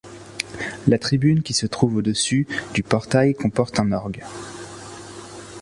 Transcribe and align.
La 0.87 0.97
tribune 0.97 1.43
qui 1.43 1.53
se 1.53 1.67
trouve 1.67 1.97
au-dessus 1.97 2.47
du 2.73 2.81
portail 2.81 3.35
comporte 3.35 3.79
un 3.79 3.91
orgue. 3.91 4.23